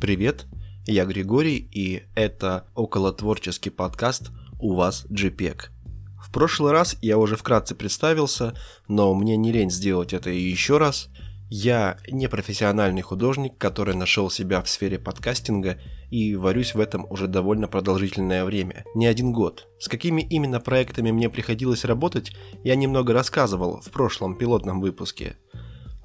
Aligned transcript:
Привет, 0.00 0.46
я 0.86 1.04
Григорий, 1.04 1.68
и 1.70 2.04
это 2.14 2.64
околотворческий 2.74 3.70
подкаст 3.70 4.30
«У 4.58 4.72
вас 4.72 5.04
JPEG». 5.10 5.64
В 6.24 6.32
прошлый 6.32 6.72
раз 6.72 6.96
я 7.02 7.18
уже 7.18 7.36
вкратце 7.36 7.74
представился, 7.74 8.54
но 8.88 9.12
мне 9.12 9.36
не 9.36 9.52
лень 9.52 9.70
сделать 9.70 10.14
это 10.14 10.30
еще 10.30 10.78
раз. 10.78 11.10
Я 11.50 11.98
не 12.08 12.30
профессиональный 12.30 13.02
художник, 13.02 13.58
который 13.58 13.94
нашел 13.94 14.30
себя 14.30 14.62
в 14.62 14.70
сфере 14.70 14.98
подкастинга 14.98 15.78
и 16.08 16.34
варюсь 16.34 16.74
в 16.74 16.80
этом 16.80 17.06
уже 17.10 17.26
довольно 17.28 17.68
продолжительное 17.68 18.46
время, 18.46 18.86
не 18.94 19.06
один 19.06 19.32
год. 19.32 19.68
С 19.78 19.88
какими 19.88 20.22
именно 20.22 20.60
проектами 20.60 21.10
мне 21.10 21.28
приходилось 21.28 21.84
работать, 21.84 22.32
я 22.64 22.74
немного 22.74 23.12
рассказывал 23.12 23.82
в 23.82 23.90
прошлом 23.90 24.38
пилотном 24.38 24.80
выпуске. 24.80 25.36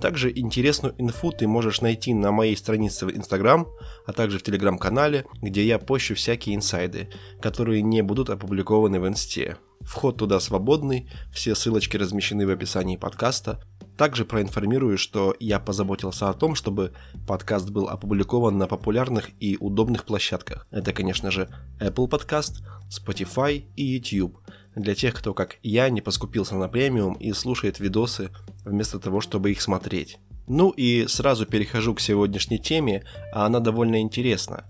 Также 0.06 0.32
интересную 0.32 0.94
инфу 1.00 1.32
ты 1.32 1.48
можешь 1.48 1.82
найти 1.82 2.14
на 2.14 2.32
моей 2.32 2.56
странице 2.56 3.08
в 3.08 3.10
Instagram, 3.10 3.66
а 4.06 4.14
также 4.14 4.38
в 4.38 4.44
Телеграм-канале, 4.44 5.26
где 5.42 5.66
я 5.66 5.80
пощу 5.80 6.14
всякие 6.14 6.56
инсайды, 6.56 7.10
которые 7.42 7.82
не 7.82 8.04
будут 8.04 8.30
опубликованы 8.30 9.00
в 9.00 9.08
Инсте. 9.08 9.58
Вход 9.82 10.18
туда 10.18 10.40
свободный, 10.40 11.10
все 11.34 11.56
ссылочки 11.56 11.98
размещены 11.98 12.46
в 12.46 12.52
описании 12.52 12.98
подкаста. 12.98 13.64
Также 13.98 14.26
проинформирую, 14.26 15.00
что 15.00 15.36
я 15.40 15.60
позаботился 15.60 16.30
о 16.30 16.34
том, 16.36 16.54
чтобы 16.54 16.94
подкаст 17.28 17.72
был 17.72 17.90
опубликован 17.90 18.60
на 18.60 18.68
популярных 18.68 19.32
и 19.40 19.58
удобных 19.60 20.06
площадках. 20.06 20.68
Это, 20.70 20.94
конечно 20.94 21.32
же, 21.32 21.50
Apple 21.80 22.08
Podcast, 22.08 22.58
Spotify 22.92 23.64
и 23.76 23.84
YouTube– 23.84 24.38
для 24.76 24.96
тех, 24.96 25.14
кто, 25.14 25.34
как 25.34 25.58
я, 25.64 25.90
не 25.90 26.02
поскупился 26.02 26.56
на 26.56 26.68
премиум 26.68 27.14
и 27.14 27.32
слушает 27.34 27.80
видосы 27.80 28.30
вместо 28.64 29.00
того, 29.00 29.22
чтобы 29.22 29.52
их 29.52 29.62
смотреть. 29.62 30.18
Ну 30.48 30.70
и 30.70 31.08
сразу 31.08 31.46
перехожу 31.46 31.96
к 31.96 32.00
сегодняшней 32.00 32.60
теме, 32.60 33.04
а 33.34 33.46
она 33.46 33.60
довольно 33.60 34.02
интересна. 34.02 34.66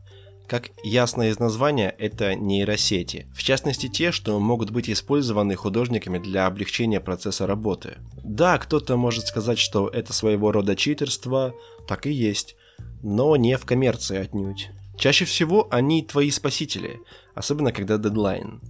Как 0.48 0.70
ясно 0.84 1.24
из 1.24 1.40
названия, 1.40 1.94
это 1.98 2.36
нейросети. 2.36 3.28
В 3.34 3.42
частности 3.42 3.88
те, 3.88 4.12
что 4.12 4.40
могут 4.40 4.70
быть 4.70 4.90
использованы 4.90 5.56
художниками 5.56 6.20
для 6.20 6.46
облегчения 6.46 7.02
процесса 7.02 7.48
работы. 7.48 7.96
Да, 8.24 8.60
кто-то 8.60 8.96
может 8.96 9.26
сказать, 9.26 9.58
что 9.58 9.88
это 9.88 10.14
своего 10.14 10.52
рода 10.52 10.76
читерство, 10.76 11.56
так 11.88 12.06
и 12.06 12.12
есть, 12.12 12.56
но 13.02 13.36
не 13.36 13.58
в 13.58 13.66
коммерции 13.66 14.18
отнюдь. 14.18 14.70
Чаще 14.98 15.26
всего 15.26 15.68
они 15.72 16.04
твои 16.04 16.30
спасители, 16.30 17.00
особенно 17.34 17.72
когда 17.72 17.98
дедлайн. 17.98 18.62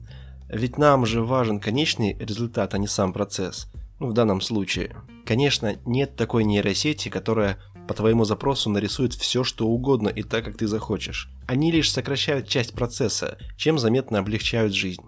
Ведь 0.49 0.77
нам 0.77 1.05
же 1.05 1.21
важен 1.21 1.59
конечный 1.59 2.15
результат, 2.19 2.73
а 2.73 2.77
не 2.77 2.87
сам 2.87 3.13
процесс. 3.13 3.67
Ну, 3.99 4.07
в 4.07 4.13
данном 4.13 4.41
случае. 4.41 4.95
Конечно, 5.25 5.77
нет 5.85 6.15
такой 6.15 6.43
нейросети, 6.43 7.09
которая 7.09 7.57
по 7.87 7.93
твоему 7.93 8.25
запросу 8.25 8.69
нарисует 8.69 9.13
все, 9.13 9.43
что 9.43 9.67
угодно 9.67 10.09
и 10.09 10.23
так, 10.23 10.45
как 10.45 10.57
ты 10.57 10.67
захочешь. 10.67 11.29
Они 11.47 11.71
лишь 11.71 11.91
сокращают 11.91 12.47
часть 12.47 12.73
процесса, 12.73 13.37
чем 13.57 13.79
заметно 13.79 14.19
облегчают 14.19 14.73
жизнь. 14.73 15.03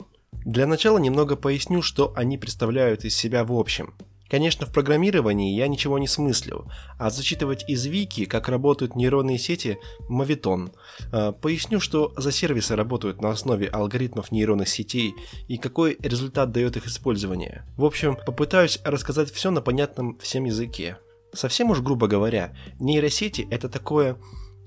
Для 0.45 0.67
начала 0.67 0.97
немного 0.97 1.35
поясню, 1.35 1.81
что 1.81 2.13
они 2.15 2.37
представляют 2.37 3.03
из 3.03 3.15
себя 3.15 3.43
в 3.43 3.51
общем. 3.51 3.93
Конечно, 4.29 4.65
в 4.65 4.73
программировании 4.73 5.55
я 5.55 5.67
ничего 5.67 5.97
не 5.99 6.07
смыслю, 6.07 6.69
а 6.97 7.09
зачитывать 7.09 7.67
из 7.67 7.85
вики, 7.85 8.25
как 8.25 8.49
работают 8.49 8.95
нейронные 8.95 9.37
сети, 9.37 9.79
мавитон. 10.09 10.71
А, 11.11 11.31
поясню, 11.31 11.79
что 11.79 12.13
за 12.17 12.31
сервисы 12.31 12.75
работают 12.75 13.21
на 13.21 13.29
основе 13.29 13.67
алгоритмов 13.67 14.31
нейронных 14.31 14.69
сетей 14.69 15.13
и 15.47 15.57
какой 15.57 15.97
результат 16.01 16.51
дает 16.51 16.77
их 16.77 16.87
использование. 16.87 17.65
В 17.77 17.85
общем, 17.85 18.17
попытаюсь 18.25 18.79
рассказать 18.83 19.31
все 19.31 19.51
на 19.51 19.61
понятном 19.61 20.17
всем 20.17 20.45
языке. 20.45 20.97
Совсем 21.33 21.69
уж 21.69 21.81
грубо 21.81 22.07
говоря, 22.07 22.55
нейросети 22.79 23.47
это 23.49 23.69
такое 23.69 24.17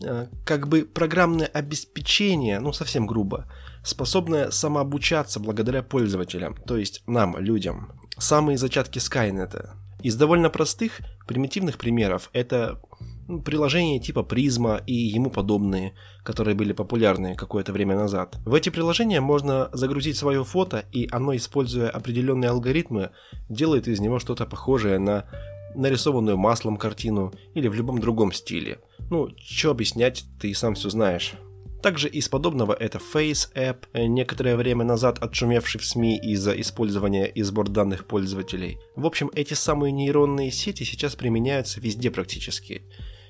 а, 0.05 0.28
как 0.44 0.69
бы 0.69 0.83
программное 0.84 1.47
обеспечение, 1.47 2.61
ну 2.61 2.72
совсем 2.72 3.06
грубо, 3.06 3.47
способное 3.84 4.50
самообучаться 4.50 5.41
благодаря 5.41 5.82
пользователям, 5.82 6.54
то 6.54 6.76
есть 6.76 7.03
нам, 7.06 7.37
людям 7.38 8.00
самые 8.20 8.58
зачатки 8.58 8.98
Скайнета. 8.98 9.75
Из 10.03 10.16
довольно 10.16 10.48
простых, 10.48 11.00
примитивных 11.26 11.76
примеров 11.76 12.31
это 12.32 12.81
ну, 13.28 13.42
приложения 13.42 14.00
типа 14.00 14.22
Призма 14.22 14.81
и 14.86 14.94
ему 14.94 15.31
подобные, 15.31 15.94
которые 16.22 16.54
были 16.54 16.72
популярны 16.72 17.34
какое-то 17.34 17.72
время 17.72 17.97
назад. 17.97 18.36
В 18.44 18.54
эти 18.54 18.70
приложения 18.70 19.20
можно 19.20 19.69
загрузить 19.72 20.16
свое 20.16 20.44
фото, 20.44 20.84
и 20.92 21.08
оно, 21.10 21.36
используя 21.36 21.91
определенные 21.91 22.50
алгоритмы, 22.50 23.10
делает 23.48 23.88
из 23.88 24.00
него 24.00 24.19
что-то 24.19 24.47
похожее 24.47 24.98
на 24.98 25.26
нарисованную 25.75 26.37
маслом 26.37 26.76
картину 26.76 27.32
или 27.54 27.69
в 27.69 27.75
любом 27.75 28.00
другом 28.00 28.32
стиле. 28.32 28.81
Ну, 29.10 29.28
что 29.38 29.70
объяснять, 29.70 30.25
ты 30.41 30.50
и 30.50 30.54
сам 30.54 30.75
все 30.75 30.91
знаешь. 30.91 31.34
Также 31.83 32.09
из 32.09 32.29
подобного 32.29 32.75
это 32.75 32.99
Face 32.99 33.51
App, 33.55 33.87
э, 33.95 34.05
некоторое 34.05 34.57
время 34.57 34.85
назад 34.85 35.19
отшумевший 35.19 35.81
в 35.81 35.85
СМИ 35.87 36.19
из-за 36.19 36.53
использования 36.61 37.25
и 37.27 37.43
сбор 37.43 37.71
данных 37.71 38.07
пользователей. 38.07 38.79
В 38.97 39.07
общем, 39.07 39.31
эти 39.35 39.55
самые 39.55 39.91
нейронные 39.91 40.51
сети 40.51 40.85
сейчас 40.85 41.17
применяются 41.17 41.81
везде 41.81 42.11
практически. 42.11 42.83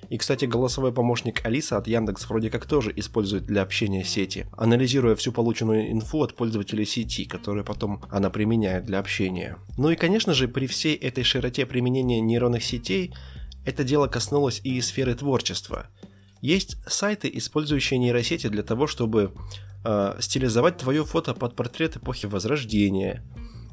И, 0.09 0.19
кстати, 0.19 0.47
голосовой 0.47 0.93
помощник 0.93 1.47
Алиса 1.47 1.77
от 1.77 1.87
Яндекс 1.87 2.29
вроде 2.29 2.51
как 2.51 2.67
тоже 2.67 2.93
использует 2.97 3.45
для 3.45 3.63
общения 3.63 4.03
сети, 4.03 4.47
анализируя 4.57 5.15
всю 5.15 5.31
полученную 5.31 5.93
инфу 5.93 6.21
от 6.25 6.35
пользователей 6.35 6.85
сети, 6.85 7.27
которую 7.27 7.65
потом 7.65 8.03
она 8.11 8.31
применяет 8.31 8.85
для 8.85 8.99
общения. 8.99 9.59
Ну 9.79 9.91
и, 9.91 9.95
конечно 9.95 10.35
же, 10.35 10.49
при 10.49 10.67
всей 10.67 10.97
этой 10.97 11.23
широте 11.23 11.67
применения 11.67 12.21
нейронных 12.21 12.65
сетей, 12.65 13.15
это 13.65 13.85
дело 13.85 14.09
коснулось 14.09 14.61
и 14.65 14.81
сферы 14.81 15.15
творчества– 15.15 15.87
есть 16.41 16.77
сайты, 16.87 17.31
использующие 17.33 17.99
нейросети 17.99 18.49
для 18.49 18.63
того, 18.63 18.87
чтобы 18.87 19.33
э, 19.85 20.17
стилизовать 20.21 20.79
твое 20.79 21.05
фото 21.05 21.35
под 21.35 21.55
портрет 21.55 21.97
эпохи 21.97 22.27
Возрождения, 22.27 23.25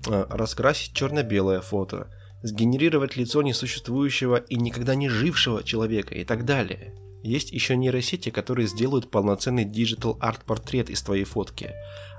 э, 0.08 0.26
раскрасить 0.30 0.94
черно-белое 0.94 1.62
фото, 1.62 2.10
сгенерировать 2.44 3.16
лицо 3.16 3.42
несуществующего 3.42 4.36
и 4.36 4.56
никогда 4.56 4.96
не 4.96 5.10
жившего 5.10 5.64
человека 5.64 6.16
и 6.16 6.24
так 6.24 6.46
далее. 6.46 6.94
Есть 7.24 7.52
еще 7.52 7.76
нейросети, 7.76 8.30
которые 8.30 8.68
сделают 8.68 9.10
полноценный 9.10 9.66
digital 9.66 10.18
арт 10.20 10.46
портрет 10.46 10.90
из 10.90 11.02
твоей 11.02 11.24
фотки. 11.24 11.72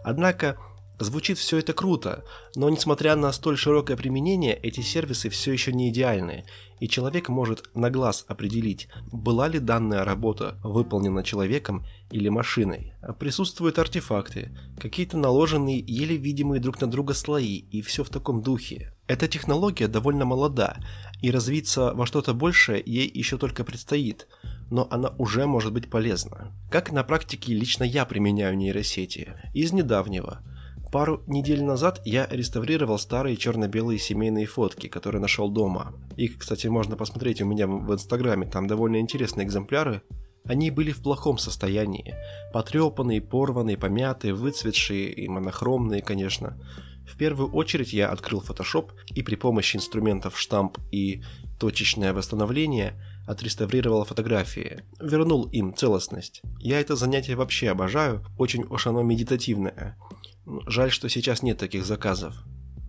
Однако 0.03 0.59
Звучит 1.01 1.39
все 1.39 1.59
это 1.59 1.73
круто, 1.73 2.25
но 2.57 2.69
несмотря 2.69 3.15
на 3.15 3.31
столь 3.31 3.57
широкое 3.57 3.97
применение, 3.97 4.55
эти 4.55 4.81
сервисы 4.81 5.29
все 5.29 5.53
еще 5.53 5.73
не 5.73 5.91
идеальны, 5.91 6.45
и 6.81 6.89
человек 6.89 7.29
может 7.29 7.71
на 7.73 7.89
глаз 7.89 8.25
определить, 8.27 8.89
была 9.13 9.47
ли 9.47 9.61
данная 9.61 10.05
работа 10.05 10.59
выполнена 10.65 11.23
человеком 11.23 11.87
или 12.11 12.29
машиной. 12.29 12.95
Присутствуют 13.21 13.79
артефакты, 13.79 14.51
какие-то 14.81 15.17
наложенные, 15.17 15.79
еле 15.79 16.17
видимые 16.17 16.61
друг 16.61 16.81
на 16.81 16.91
друга 16.91 17.15
слои, 17.15 17.59
и 17.59 17.81
все 17.81 18.03
в 18.03 18.09
таком 18.09 18.43
духе. 18.43 18.93
Эта 19.07 19.29
технология 19.29 19.87
довольно 19.87 20.25
молода, 20.25 20.79
и 21.23 21.31
развиться 21.31 21.95
во 21.95 22.07
что-то 22.07 22.35
большее 22.35 22.83
ей 22.85 23.09
еще 23.09 23.39
только 23.39 23.63
предстоит, 23.63 24.27
но 24.69 24.89
она 24.91 25.15
уже 25.19 25.47
может 25.47 25.73
быть 25.73 25.91
полезна. 25.91 26.53
Как 26.73 26.91
на 26.91 27.05
практике 27.05 27.55
лично 27.55 27.85
я 27.85 28.05
применяю 28.05 28.57
нейросети? 28.57 29.35
Из 29.55 29.73
недавнего– 29.73 30.43
Пару 30.91 31.23
недель 31.27 31.63
назад 31.63 32.01
я 32.07 32.27
реставрировал 32.31 32.99
старые 32.99 33.37
черно-белые 33.37 33.99
семейные 33.99 34.47
фотки, 34.47 34.87
которые 34.87 35.21
нашел 35.21 35.51
дома. 35.51 35.93
Их, 36.17 36.39
кстати, 36.39 36.67
можно 36.67 36.97
посмотреть 36.97 37.43
у 37.43 37.47
меня 37.47 37.67
в 37.67 37.93
инстаграме, 37.93 38.47
там 38.47 38.67
довольно 38.67 38.99
интересные 38.99 39.47
экземпляры. 39.47 40.01
Они 40.47 40.71
были 40.71 40.93
в 40.93 41.03
плохом 41.03 41.37
состоянии. 41.37 42.15
Потрепанные, 42.55 43.21
порванные, 43.21 43.77
помятые, 43.77 44.33
выцветшие 44.33 45.13
и 45.13 45.29
монохромные, 45.29 46.01
конечно. 46.01 46.59
В 47.07 47.19
первую 47.19 47.53
очередь 47.53 47.93
я 47.93 48.09
открыл 48.09 48.41
Photoshop 48.41 48.91
и 49.15 49.23
при 49.23 49.35
помощи 49.35 49.77
инструментов 49.77 50.39
штамп 50.39 50.79
и 50.91 51.23
точечное 51.59 52.15
восстановление 52.15 52.95
отреставрировал 53.27 54.05
фотографии, 54.05 54.85
вернул 55.01 55.45
им 55.51 55.75
целостность. 55.75 56.41
Я 56.61 56.81
это 56.81 56.97
занятие 56.97 57.37
вообще 57.37 57.69
обожаю, 57.69 58.25
очень 58.39 58.65
уж 58.65 58.87
оно 58.87 59.03
медитативное. 59.03 59.99
Жаль, 60.67 60.91
что 60.91 61.09
сейчас 61.09 61.43
нет 61.43 61.59
таких 61.59 61.85
заказов. 61.85 62.35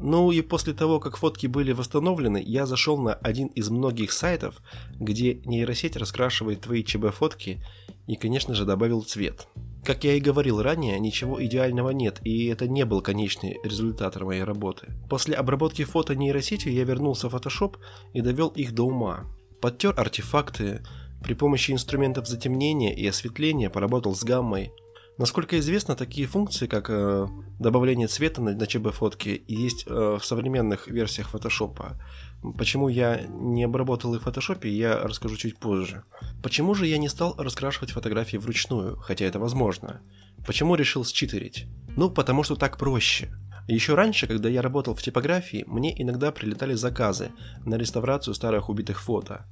Ну 0.02 0.32
и 0.32 0.42
после 0.42 0.74
того, 0.74 1.00
как 1.00 1.18
фотки 1.18 1.48
были 1.48 1.74
восстановлены, 1.74 2.42
я 2.46 2.66
зашел 2.66 2.98
на 2.98 3.14
один 3.16 3.48
из 3.48 3.70
многих 3.70 4.14
сайтов, 4.14 4.62
где 4.98 5.42
нейросеть 5.46 5.98
раскрашивает 5.98 6.62
твои 6.62 6.84
ЧБ-фотки 6.84 7.62
и, 8.08 8.16
конечно 8.16 8.56
же, 8.56 8.66
добавил 8.66 9.02
цвет. 9.02 9.48
Как 9.84 10.06
я 10.06 10.14
и 10.14 10.22
говорил 10.22 10.62
ранее, 10.62 11.00
ничего 11.00 11.44
идеального 11.44 11.90
нет, 11.90 12.20
и 12.24 12.46
это 12.46 12.68
не 12.68 12.86
был 12.86 13.02
конечный 13.02 13.58
результат 13.64 14.20
моей 14.22 14.44
работы. 14.44 14.88
После 15.10 15.36
обработки 15.36 15.84
фото 15.84 16.16
нейросетью 16.16 16.72
я 16.72 16.86
вернулся 16.86 17.30
в 17.30 17.36
Photoshop 17.36 17.76
и 18.14 18.22
довел 18.22 18.50
их 18.50 18.74
до 18.74 18.84
ума. 18.84 19.26
Подтер 19.62 19.94
артефакты, 19.98 20.82
при 21.22 21.34
помощи 21.34 21.72
инструментов 21.72 22.28
затемнения 22.28 22.94
и 22.94 23.06
осветления 23.06 23.70
поработал 23.70 24.16
с 24.16 24.24
гаммой, 24.24 24.72
Насколько 25.20 25.60
известно, 25.60 25.98
такие 25.98 26.28
функции, 26.28 26.66
как 26.66 26.90
э, 26.90 27.28
добавление 27.60 28.08
цвета 28.08 28.42
на, 28.42 28.56
на 28.56 28.66
ЧБ-фотке, 28.66 29.44
есть 29.50 29.84
э, 29.86 30.18
в 30.18 30.24
современных 30.24 30.88
версиях 30.88 31.34
Photoshop. 31.34 31.98
Почему 32.58 32.88
я 32.88 33.24
не 33.28 33.66
обработал 33.66 34.16
их 34.16 34.22
в 34.22 34.28
Photoshop, 34.28 34.66
я 34.66 34.98
расскажу 34.98 35.36
чуть 35.36 35.60
позже. 35.60 36.04
Почему 36.42 36.74
же 36.74 36.88
я 36.88 36.98
не 36.98 37.10
стал 37.10 37.36
раскрашивать 37.38 37.92
фотографии 37.92 38.38
вручную, 38.38 38.96
хотя 38.96 39.26
это 39.26 39.40
возможно? 39.40 40.00
Почему 40.48 40.76
решил 40.76 41.04
считерить? 41.04 41.68
Ну, 41.98 42.10
потому 42.10 42.44
что 42.44 42.56
так 42.56 42.78
проще. 42.78 43.30
Еще 43.68 43.96
раньше, 43.96 44.26
когда 44.26 44.48
я 44.48 44.62
работал 44.62 44.96
в 44.96 45.02
типографии, 45.02 45.66
мне 45.68 46.02
иногда 46.02 46.32
прилетали 46.32 46.76
заказы 46.76 47.32
на 47.66 47.76
реставрацию 47.76 48.34
старых 48.34 48.70
убитых 48.70 49.02
фото. 49.02 49.46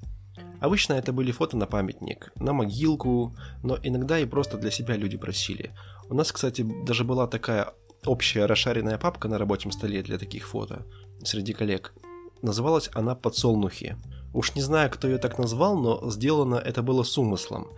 Обычно 0.60 0.94
это 0.94 1.14
были 1.14 1.32
фото 1.32 1.58
на 1.58 1.66
памятник, 1.66 2.32
на 2.36 2.54
могилку, 2.54 3.36
но 3.64 3.78
иногда 3.84 4.20
и 4.20 4.26
просто 4.26 4.58
для 4.58 4.72
себя 4.72 4.96
люди 4.96 5.18
просили. 5.18 5.72
У 6.10 6.14
нас, 6.14 6.32
кстати, 6.32 6.66
даже 6.86 7.04
была 7.04 7.28
такая 7.28 7.74
общая 8.06 8.46
расшаренная 8.46 8.98
папка 8.98 9.28
на 9.28 9.38
рабочем 9.38 9.72
столе 9.72 10.02
для 10.02 10.18
таких 10.18 10.48
фото 10.48 10.86
среди 11.24 11.54
коллег. 11.54 11.94
Называлась 12.42 12.90
она 12.94 13.16
«Подсолнухи». 13.16 13.98
Уж 14.34 14.56
не 14.56 14.62
знаю, 14.62 14.92
кто 14.92 15.08
ее 15.08 15.18
так 15.18 15.40
назвал, 15.40 15.78
но 15.78 16.10
сделано 16.12 16.56
это 16.56 16.84
было 16.84 17.04
с 17.04 17.18
умыслом. 17.18 17.70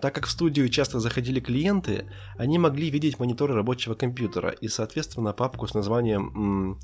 Так 0.00 0.14
как 0.14 0.26
в 0.26 0.30
студию 0.30 0.68
часто 0.70 1.00
заходили 1.00 1.38
клиенты, 1.38 2.06
они 2.38 2.58
могли 2.58 2.88
видеть 2.88 3.18
мониторы 3.18 3.54
рабочего 3.54 3.94
компьютера 3.94 4.50
и, 4.50 4.68
соответственно, 4.68 5.32
папку 5.32 5.66
с 5.66 5.74
названием 5.74 6.32
м- 6.34 6.80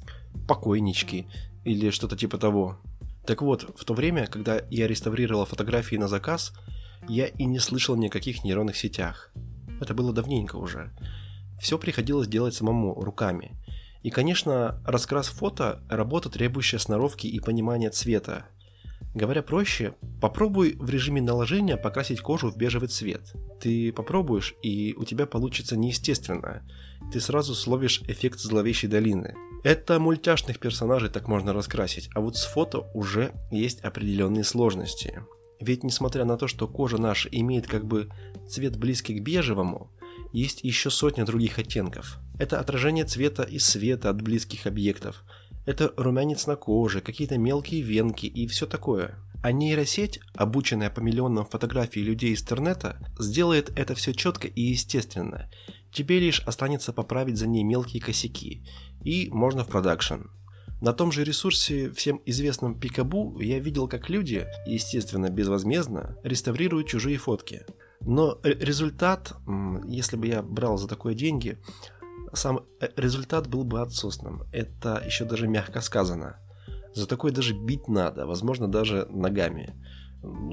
«Покойнички» 0.46 1.26
или 1.64 1.90
что-то 1.90 2.16
типа 2.16 2.38
того. 2.38 2.78
Так 3.26 3.42
вот, 3.42 3.78
в 3.78 3.84
то 3.84 3.94
время, 3.94 4.26
когда 4.26 4.62
я 4.70 4.88
реставрировал 4.88 5.44
фотографии 5.44 5.96
на 5.96 6.08
заказ, 6.08 6.52
я 7.08 7.26
и 7.26 7.44
не 7.44 7.58
слышал 7.58 7.96
никаких 7.96 8.44
нейронных 8.44 8.76
сетях. 8.76 9.32
Это 9.80 9.94
было 9.94 10.12
давненько 10.12 10.56
уже. 10.56 10.92
Все 11.60 11.78
приходилось 11.78 12.28
делать 12.28 12.54
самому, 12.54 12.94
руками. 12.94 13.52
И, 14.02 14.10
конечно, 14.10 14.80
раскрас 14.84 15.28
фото– 15.28 15.82
работа, 15.88 16.28
требующая 16.28 16.78
сноровки 16.78 17.28
и 17.28 17.38
понимания 17.38 17.90
цвета. 17.90 18.46
Говоря 19.14 19.42
проще, 19.42 19.94
попробуй 20.20 20.76
в 20.78 20.88
режиме 20.88 21.20
наложения 21.20 21.76
покрасить 21.76 22.20
кожу 22.20 22.50
в 22.50 22.56
бежевый 22.56 22.88
цвет. 22.88 23.32
Ты 23.60 23.92
попробуешь, 23.92 24.54
и 24.62 24.94
у 24.96 25.04
тебя 25.04 25.26
получится 25.26 25.76
неестественно. 25.76 26.62
Ты 27.12 27.20
сразу 27.20 27.54
словишь 27.54 28.02
эффект 28.08 28.40
зловещей 28.40 28.88
долины. 28.88 29.34
Это 29.62 30.00
мультяшных 30.00 30.58
персонажей 30.58 31.08
так 31.08 31.28
можно 31.28 31.52
раскрасить, 31.52 32.10
а 32.14 32.20
вот 32.20 32.36
с 32.36 32.44
фото 32.44 32.80
уже 32.94 33.32
есть 33.52 33.80
определенные 33.80 34.42
сложности. 34.42 35.22
Ведь 35.60 35.84
несмотря 35.84 36.24
на 36.24 36.36
то, 36.36 36.48
что 36.48 36.66
кожа 36.66 36.98
наша 36.98 37.28
имеет 37.28 37.68
как 37.68 37.86
бы 37.86 38.08
цвет 38.48 38.76
близкий 38.76 39.20
к 39.20 39.22
бежевому, 39.22 39.92
есть 40.32 40.64
еще 40.64 40.90
сотня 40.90 41.24
других 41.24 41.60
оттенков. 41.60 42.18
Это 42.40 42.58
отражение 42.58 43.04
цвета 43.04 43.44
и 43.44 43.60
света 43.60 44.10
от 44.10 44.20
близких 44.20 44.66
объектов. 44.66 45.22
Это 45.64 45.92
румянец 45.96 46.48
на 46.48 46.56
коже, 46.56 47.00
какие-то 47.00 47.38
мелкие 47.38 47.82
венки 47.82 48.26
и 48.26 48.48
все 48.48 48.66
такое. 48.66 49.14
А 49.44 49.52
нейросеть, 49.52 50.20
обученная 50.34 50.90
по 50.90 50.98
миллионам 50.98 51.46
фотографий 51.46 52.02
людей 52.02 52.32
из 52.32 52.42
интернета, 52.42 52.98
сделает 53.20 53.70
это 53.76 53.94
все 53.94 54.12
четко 54.12 54.48
и 54.48 54.60
естественно. 54.60 55.48
Тебе 55.92 56.18
лишь 56.18 56.40
останется 56.40 56.92
поправить 56.92 57.36
за 57.36 57.46
ней 57.46 57.62
мелкие 57.64 58.02
косяки, 58.02 58.66
и 59.04 59.28
можно 59.30 59.62
в 59.64 59.68
продакшн. 59.68 60.22
На 60.80 60.92
том 60.92 61.12
же 61.12 61.22
ресурсе, 61.22 61.92
всем 61.92 62.20
известном 62.26 62.80
Пикабу, 62.80 63.38
я 63.40 63.60
видел, 63.60 63.86
как 63.86 64.10
люди, 64.10 64.46
естественно 64.66 65.30
безвозмездно, 65.30 66.18
реставрируют 66.24 66.88
чужие 66.88 67.18
фотки. 67.18 67.64
Но 68.00 68.40
результат, 68.42 69.34
если 69.86 70.16
бы 70.16 70.26
я 70.26 70.42
брал 70.42 70.78
за 70.78 70.88
такое 70.88 71.14
деньги, 71.14 71.58
сам 72.32 72.64
э, 72.80 72.88
результат 72.96 73.46
был 73.46 73.62
бы 73.62 73.80
отсосным. 73.80 74.44
Это 74.52 75.00
еще 75.06 75.24
даже 75.24 75.46
мягко 75.46 75.80
сказано. 75.80 76.38
За 76.94 77.06
такое 77.06 77.30
даже 77.30 77.54
бить 77.54 77.86
надо, 77.86 78.26
возможно, 78.26 78.66
даже 78.66 79.06
ногами. 79.08 79.74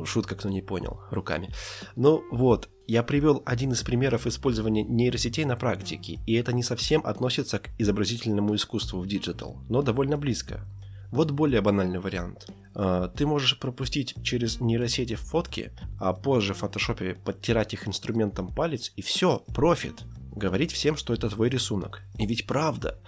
Шутка, 0.06 0.36
кто 0.36 0.50
не 0.50 0.62
понял, 0.62 1.02
руками. 1.12 1.54
Ну 1.96 2.24
вот, 2.32 2.70
я 2.88 3.04
привел 3.04 3.44
один 3.46 3.72
из 3.72 3.84
примеров 3.84 4.26
использования 4.26 4.84
нейросетей 4.84 5.46
на 5.46 5.56
практике, 5.56 6.20
и 6.26 6.34
это 6.34 6.54
не 6.54 6.64
совсем 6.64 7.06
относится 7.06 7.60
к 7.60 7.70
изобразительному 7.78 8.56
искусству 8.56 9.00
в 9.00 9.08
digital, 9.08 9.62
но 9.70 9.82
довольно 9.82 10.18
близко. 10.18 10.66
Вот 11.12 11.32
более 11.32 11.62
банальный 11.62 12.00
вариант. 12.00 12.48
А, 12.76 13.08
ты 13.08 13.26
можешь 13.26 13.60
пропустить 13.60 14.16
через 14.24 14.60
нейросети 14.60 15.16
фотки, 15.16 15.72
а 16.00 16.14
позже 16.14 16.54
в 16.54 16.58
фотошопе 16.58 17.16
подтирать 17.16 17.74
их 17.74 17.88
инструментом 17.88 18.54
палец, 18.54 18.92
и 18.96 19.02
все, 19.02 19.44
профит. 19.54 20.04
Говорить 20.32 20.72
всем, 20.72 20.96
что 20.96 21.14
это 21.14 21.30
твой 21.30 21.50
рисунок. 21.50 22.04
И 22.18 22.26
ведь 22.26 22.46
правда. 22.46 23.00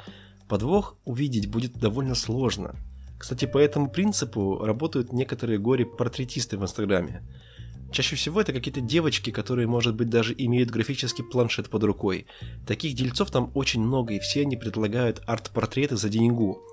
Подвох 0.47 0.97
увидеть 1.05 1.49
будет 1.49 1.73
довольно 1.73 2.15
сложно. 2.15 2.75
Кстати, 3.21 3.45
по 3.45 3.59
этому 3.59 3.87
принципу 3.87 4.65
работают 4.65 5.13
некоторые 5.13 5.59
горе-портретисты 5.59 6.57
в 6.57 6.63
Инстаграме. 6.63 7.21
Чаще 7.91 8.15
всего 8.15 8.41
это 8.41 8.51
какие-то 8.51 8.81
девочки, 8.81 9.29
которые, 9.29 9.67
может 9.67 9.93
быть, 9.93 10.09
даже 10.09 10.33
имеют 10.35 10.71
графический 10.71 11.23
планшет 11.23 11.69
под 11.69 11.83
рукой. 11.83 12.25
Таких 12.65 12.95
дельцов 12.95 13.29
там 13.29 13.51
очень 13.53 13.79
много, 13.79 14.15
и 14.15 14.19
все 14.19 14.41
они 14.41 14.57
предлагают 14.57 15.21
арт-портреты 15.27 15.97
за 15.97 16.09
деньгу. 16.09 16.63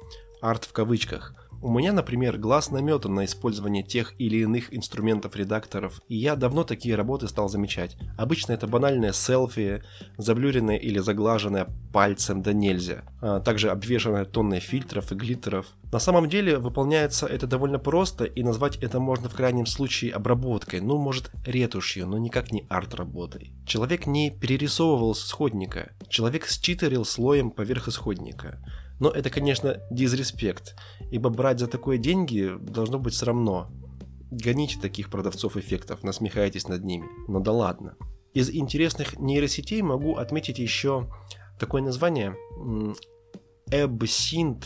Арт 0.41 0.65
в 0.65 0.73
кавычках– 0.73 1.35
у 1.61 1.71
меня, 1.71 1.93
например, 1.93 2.39
глаз 2.39 2.71
наметан 2.71 3.15
на 3.15 3.25
использование 3.25 3.83
тех 3.83 4.15
или 4.19 4.39
иных 4.39 4.75
инструментов 4.75 5.37
редакторов, 5.37 6.01
и 6.09 6.17
я 6.17 6.37
давно 6.37 6.65
такие 6.65 6.95
работы 6.95 7.29
стал 7.29 7.49
замечать. 7.49 7.97
Обычно 8.17 8.53
это 8.53 8.67
банальное 8.67 9.13
селфи, 9.13 9.83
заблюренное 10.17 10.77
или 10.77 10.99
заглаженное 10.99 11.67
пальцем 11.93 12.43
да 12.43 12.53
нельзя, 12.53 13.03
а 13.21 13.41
также 13.41 13.71
обвешанное 13.71 14.25
тонной 14.25 14.61
фильтров 14.61 15.11
и 15.11 15.15
глиттеров. 15.15 15.67
На 15.91 15.99
самом 15.99 16.29
деле 16.29 16.59
выполняется 16.59 17.27
это 17.27 17.47
довольно 17.47 17.79
просто, 17.79 18.25
и 18.25 18.43
назвать 18.43 18.77
это 18.77 19.01
можно 19.01 19.29
в 19.29 19.35
крайнем 19.35 19.67
случае 19.67 20.13
обработкой, 20.13 20.81
ну 20.81 20.99
может 20.99 21.31
ретушью, 21.45 22.07
но 22.07 22.19
никак 22.19 22.53
не 22.53 22.67
арт-работой. 22.69 23.53
Человек 23.67 24.07
не 24.07 24.31
перерисовывал 24.31 25.13
исходника, 25.13 25.93
человек 26.09 26.47
считерил 26.47 27.05
слоем 27.05 27.51
поверх 27.51 27.89
исходника. 27.89 28.59
Но 29.01 29.11
это, 29.11 29.31
конечно, 29.31 29.81
дизреспект, 29.91 30.77
ибо 31.11 31.31
брать 31.31 31.61
за 31.61 31.67
такое 31.67 31.99
деньги 31.99 32.53
должно 32.61 32.99
быть 32.99 33.15
срамно. 33.15 33.71
Гоните 34.31 34.79
таких 34.81 35.09
продавцов 35.11 35.57
эффектов, 35.57 36.03
насмехайтесь 36.03 36.69
над 36.69 36.85
ними. 36.85 37.07
Но 37.29 37.41
да 37.41 37.53
ладно. 37.53 37.97
Из 38.35 38.51
интересных 38.51 39.19
нейросетей 39.19 39.83
могу 39.83 40.17
отметить 40.17 40.59
еще 40.59 41.09
такое 41.59 41.83
название 41.83 42.37
Absint, 43.71 44.65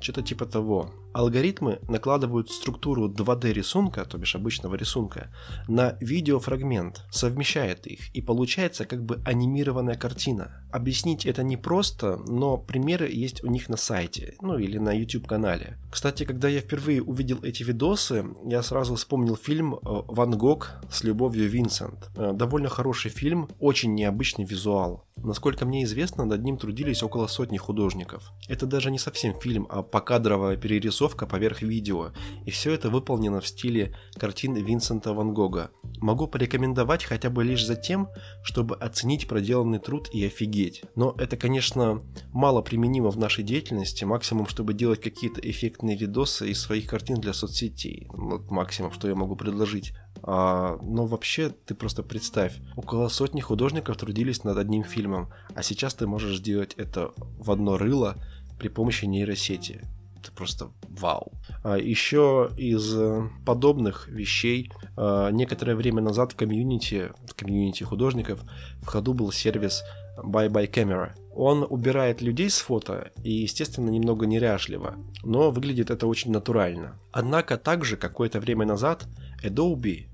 что-то 0.00 0.22
типа 0.22 0.46
того. 0.46 0.90
Алгоритмы 1.12 1.80
накладывают 1.88 2.50
структуру 2.50 3.08
2D 3.08 3.52
рисунка, 3.52 4.04
то 4.04 4.16
бишь 4.16 4.36
обычного 4.36 4.76
рисунка, 4.76 5.32
на 5.66 5.96
видеофрагмент, 6.00 7.02
совмещает 7.10 7.86
их, 7.86 8.14
и 8.14 8.20
получается 8.20 8.84
как 8.84 9.04
бы 9.04 9.20
анимированная 9.24 9.96
картина. 9.96 10.64
Объяснить 10.70 11.26
это 11.26 11.42
не 11.42 11.56
просто, 11.56 12.16
но 12.28 12.56
примеры 12.56 13.10
есть 13.10 13.42
у 13.42 13.48
них 13.48 13.68
на 13.68 13.76
сайте, 13.76 14.36
ну 14.40 14.56
или 14.56 14.78
на 14.78 14.92
YouTube 14.92 15.26
канале. 15.26 15.78
Кстати, 15.90 16.24
когда 16.24 16.48
я 16.48 16.60
впервые 16.60 17.02
увидел 17.02 17.42
эти 17.42 17.64
видосы, 17.64 18.24
я 18.44 18.62
сразу 18.62 18.94
вспомнил 18.94 19.36
фильм 19.36 19.74
э, 19.74 19.78
«Ван 19.82 20.38
Гог 20.38 20.70
с 20.90 21.02
любовью 21.02 21.48
Винсент». 21.48 22.10
Э, 22.16 22.32
довольно 22.32 22.68
хороший 22.68 23.10
фильм, 23.10 23.48
очень 23.58 23.94
необычный 23.94 24.44
визуал. 24.44 25.06
Насколько 25.16 25.66
мне 25.66 25.84
известно, 25.84 26.24
над 26.24 26.42
ним 26.44 26.56
трудились 26.56 27.02
около 27.02 27.26
сотни 27.26 27.58
художников. 27.58 28.32
Это 28.48 28.66
даже 28.66 28.90
не 28.90 28.98
совсем 28.98 29.38
фильм, 29.38 29.66
а 29.68 29.82
покадровая 29.82 30.56
перерисовка 30.56 30.99
поверх 31.08 31.62
видео, 31.62 32.12
и 32.44 32.50
все 32.50 32.72
это 32.72 32.90
выполнено 32.90 33.40
в 33.40 33.46
стиле 33.46 33.96
картин 34.14 34.54
Винсента 34.54 35.12
Ван 35.12 35.32
Гога. 35.34 35.70
Могу 35.98 36.26
порекомендовать 36.26 37.04
хотя 37.04 37.30
бы 37.30 37.44
лишь 37.44 37.64
за 37.64 37.76
тем, 37.76 38.08
чтобы 38.42 38.76
оценить 38.76 39.28
проделанный 39.28 39.78
труд 39.78 40.08
и 40.12 40.24
офигеть. 40.24 40.82
Но 40.94 41.14
это, 41.18 41.36
конечно, 41.36 42.02
мало 42.32 42.62
применимо 42.62 43.10
в 43.10 43.18
нашей 43.18 43.44
деятельности, 43.44 44.04
максимум, 44.04 44.46
чтобы 44.46 44.74
делать 44.74 45.00
какие-то 45.00 45.40
эффектные 45.40 45.96
видосы 45.96 46.50
из 46.50 46.60
своих 46.60 46.86
картин 46.86 47.16
для 47.16 47.32
соцсетей. 47.32 48.06
Вот 48.10 48.50
максимум, 48.50 48.92
что 48.92 49.08
я 49.08 49.14
могу 49.14 49.36
предложить. 49.36 49.92
А, 50.22 50.78
но 50.82 51.06
вообще, 51.06 51.50
ты 51.50 51.74
просто 51.74 52.02
представь, 52.02 52.58
около 52.76 53.08
сотни 53.08 53.40
художников 53.40 53.96
трудились 53.96 54.44
над 54.44 54.58
одним 54.58 54.84
фильмом, 54.84 55.32
а 55.54 55.62
сейчас 55.62 55.94
ты 55.94 56.06
можешь 56.06 56.38
сделать 56.38 56.74
это 56.76 57.12
в 57.16 57.50
одно 57.50 57.78
рыло 57.78 58.16
при 58.58 58.68
помощи 58.68 59.06
нейросети. 59.06 59.88
Это 60.20 60.32
просто 60.32 60.70
вау. 60.82 61.32
А 61.64 61.78
еще 61.78 62.50
из 62.56 62.94
э, 62.94 63.22
подобных 63.46 64.08
вещей 64.08 64.70
а, 64.96 65.30
некоторое 65.30 65.74
время 65.74 66.02
назад 66.02 66.32
в 66.32 66.36
комьюнити, 66.36 67.12
в 67.26 67.34
комьюнити 67.34 67.84
художников 67.84 68.40
в 68.82 68.86
ходу 68.86 69.14
был 69.14 69.32
сервис 69.32 69.82
Bye 70.18 70.50
Bye 70.50 70.70
Camera. 70.70 71.12
Он 71.34 71.66
убирает 71.68 72.20
людей 72.20 72.50
с 72.50 72.58
фото 72.58 73.12
и, 73.24 73.32
естественно, 73.32 73.88
немного 73.88 74.26
неряшливо, 74.26 74.96
но 75.22 75.50
выглядит 75.50 75.90
это 75.90 76.06
очень 76.06 76.32
натурально. 76.32 76.98
Однако 77.12 77.56
также 77.56 77.96
какое-то 77.96 78.40
время 78.40 78.66
назад 78.66 79.06
Adobe 79.42 80.08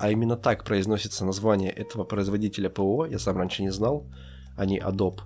а 0.00 0.10
именно 0.10 0.36
так 0.36 0.64
произносится 0.64 1.26
название 1.26 1.70
этого 1.70 2.04
производителя 2.04 2.70
ПО, 2.70 3.04
я 3.04 3.18
сам 3.18 3.36
раньше 3.36 3.62
не 3.62 3.70
знал, 3.70 4.06
а 4.56 4.64
не 4.64 4.78
Adobe, 4.78 5.20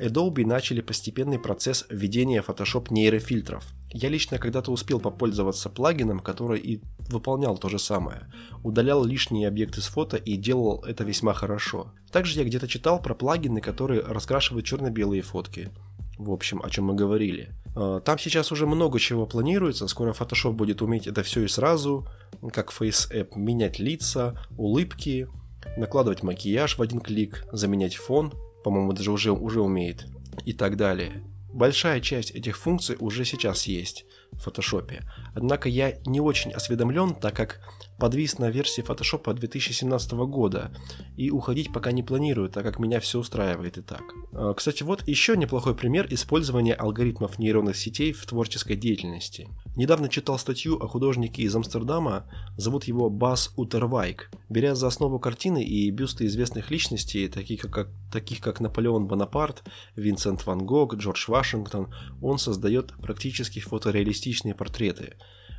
Adobe 0.00 0.46
начали 0.46 0.80
постепенный 0.80 1.38
процесс 1.38 1.86
введения 1.90 2.42
Photoshop 2.42 2.86
нейрофильтров. 2.90 3.64
Я 3.92 4.08
лично 4.08 4.38
когда-то 4.38 4.70
успел 4.70 5.00
попользоваться 5.00 5.68
плагином, 5.68 6.20
который 6.20 6.60
и 6.60 6.80
выполнял 7.08 7.58
то 7.58 7.68
же 7.68 7.78
самое. 7.78 8.28
Удалял 8.62 9.04
лишние 9.04 9.48
объекты 9.48 9.80
с 9.80 9.86
фото 9.86 10.16
и 10.16 10.36
делал 10.36 10.84
это 10.84 11.04
весьма 11.04 11.34
хорошо. 11.34 11.92
Также 12.10 12.38
я 12.38 12.44
где-то 12.44 12.68
читал 12.68 13.02
про 13.02 13.14
плагины, 13.14 13.60
которые 13.60 14.00
раскрашивают 14.00 14.66
черно-белые 14.66 15.22
фотки. 15.22 15.70
В 16.18 16.30
общем, 16.30 16.60
о 16.62 16.70
чем 16.70 16.86
мы 16.86 16.94
говорили. 16.94 17.50
А, 17.74 18.00
там 18.00 18.18
сейчас 18.18 18.52
уже 18.52 18.66
много 18.66 18.98
чего 18.98 19.26
планируется, 19.26 19.88
скоро 19.88 20.12
Photoshop 20.12 20.52
будет 20.52 20.82
уметь 20.82 21.06
это 21.06 21.22
все 21.22 21.42
и 21.42 21.48
сразу, 21.48 22.06
как 22.52 22.72
Face 22.72 23.10
App, 23.12 23.38
менять 23.38 23.78
лица, 23.78 24.38
улыбки, 24.56 25.28
накладывать 25.76 26.22
макияж 26.22 26.78
в 26.78 26.82
один 26.82 27.00
клик, 27.00 27.44
заменять 27.52 27.96
фон, 27.96 28.32
по-моему, 28.62 28.92
даже 28.92 29.10
уже, 29.10 29.32
уже 29.32 29.60
умеет, 29.60 30.06
и 30.44 30.52
так 30.52 30.76
далее. 30.76 31.22
Большая 31.52 32.00
часть 32.00 32.30
этих 32.30 32.56
функций 32.56 32.96
уже 33.00 33.24
сейчас 33.24 33.66
есть 33.66 34.06
в 34.32 34.46
Photoshop. 34.46 35.02
Однако 35.34 35.68
я 35.68 35.98
не 36.06 36.20
очень 36.20 36.52
осведомлен, 36.52 37.14
так 37.14 37.34
как 37.34 37.60
подвис 38.00 38.38
на 38.38 38.50
версии 38.50 38.82
Photoshop 38.82 39.32
2017 39.32 40.12
года 40.12 40.72
и 41.16 41.30
уходить 41.30 41.72
пока 41.72 41.92
не 41.92 42.02
планирую, 42.02 42.48
так 42.48 42.64
как 42.64 42.78
меня 42.78 42.98
все 42.98 43.20
устраивает 43.20 43.78
и 43.78 43.82
так. 43.82 44.02
А, 44.32 44.54
кстати, 44.54 44.82
вот 44.82 45.06
еще 45.06 45.36
неплохой 45.36 45.74
пример 45.74 46.06
использования 46.10 46.74
алгоритмов 46.74 47.38
нейронных 47.38 47.76
сетей 47.76 48.12
в 48.12 48.24
творческой 48.26 48.76
деятельности. 48.76 49.48
Недавно 49.76 50.08
читал 50.08 50.38
статью 50.38 50.76
о 50.76 50.88
художнике 50.88 51.42
из 51.42 51.54
Амстердама, 51.54 52.24
зовут 52.56 52.84
его 52.84 53.10
Бас 53.10 53.52
Утервайк. 53.56 54.30
Беря 54.48 54.74
за 54.74 54.88
основу 54.88 55.18
картины 55.18 55.62
и 55.62 55.90
бюсты 55.90 56.26
известных 56.26 56.70
личностей, 56.70 57.28
таких 57.28 57.62
как, 57.70 57.88
таких 58.10 58.40
как 58.40 58.60
Наполеон 58.60 59.06
Бонапарт, 59.06 59.62
Винсент 59.94 60.44
Ван 60.46 60.64
Гог, 60.64 60.94
Джордж 60.94 61.26
Вашингтон, 61.28 61.92
он 62.22 62.38
создает 62.38 62.94
практически 63.00 63.60
фотореалистичные 63.60 64.19
портреты. 64.54 65.14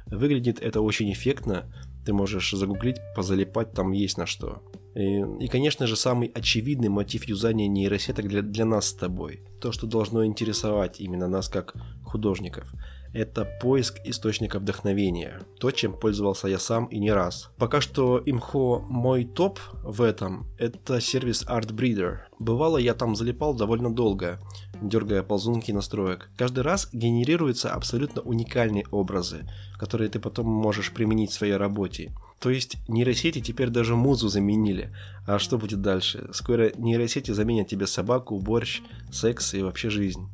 Выглядит 0.07 0.59
это 0.59 0.81
очень 0.81 1.11
эффектно, 1.11 1.71
ты 2.05 2.13
можешь 2.13 2.51
загуглить, 2.51 2.97
позалипать, 3.15 3.73
там 3.73 3.91
есть 3.91 4.17
на 4.17 4.25
что. 4.25 4.63
И, 4.95 5.21
и, 5.43 5.47
конечно 5.47 5.87
же, 5.87 5.95
самый 5.95 6.29
очевидный 6.33 6.89
мотив 6.89 7.25
юзания 7.25 7.67
нейросеток 7.67 8.27
для, 8.27 8.41
для 8.41 8.65
нас 8.65 8.87
с 8.87 8.93
тобой. 8.93 9.41
То, 9.61 9.71
что 9.71 9.87
должно 9.87 10.25
интересовать 10.25 10.99
именно 10.99 11.27
нас 11.27 11.47
как 11.47 11.75
художников– 12.03 12.73
это 13.13 13.45
поиск 13.45 13.99
источника 14.05 14.59
вдохновения. 14.59 15.41
То, 15.59 15.71
чем 15.71 15.93
пользовался 15.93 16.47
я 16.47 16.59
сам 16.59 16.85
и 16.85 16.99
не 16.99 17.11
раз. 17.11 17.51
Пока 17.57 17.81
что 17.81 18.21
имхо 18.25 18.79
мой 18.87 19.25
топ 19.25 19.59
в 19.83 20.01
этом– 20.01 20.47
это 20.57 21.01
сервис 21.01 21.45
ArtBreeder. 21.45 22.19
Бывало, 22.39 22.77
я 22.77 22.93
там 22.93 23.15
залипал 23.15 23.53
довольно 23.53 23.93
долго, 23.93 24.39
дергая 24.81 25.23
ползунки 25.23 25.71
настроек. 25.71 26.29
Каждый 26.37 26.61
раз 26.61 26.89
генерируются 26.93 27.73
абсолютно 27.73 28.21
уникальные 28.21 28.85
образы, 28.91 29.47
которые 29.77 30.09
ты 30.09 30.19
потом 30.19 30.47
можешь 30.47 30.91
применить 30.91 31.31
в 31.31 31.35
своей 31.35 31.55
работе. 31.55 32.13
То 32.39 32.49
есть 32.49 32.77
нейросети 32.87 33.39
теперь 33.39 33.69
даже 33.69 33.95
музу 33.95 34.27
заменили. 34.27 34.95
А 35.27 35.37
что 35.37 35.59
будет 35.59 35.81
дальше? 35.81 36.29
Скоро 36.33 36.71
нейросети 36.75 37.31
заменят 37.31 37.67
тебе 37.67 37.85
собаку, 37.85 38.39
борщ, 38.39 38.81
секс 39.11 39.53
и 39.53 39.61
вообще 39.61 39.89
жизнь. 39.89 40.27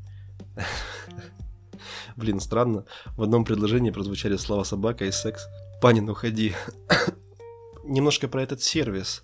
Блин, 2.18 2.40
странно. 2.40 2.84
В 3.16 3.22
одном 3.22 3.46
предложении 3.46 3.92
прозвучали 3.92 4.38
слова 4.38 4.64
собака 4.64 5.06
и 5.06 5.12
секс. 5.12 5.48
Панин, 5.82 6.10
уходи. 6.10 6.54
Немножко 7.84 8.28
про 8.28 8.42
этот 8.42 8.62
сервис. 8.64 9.22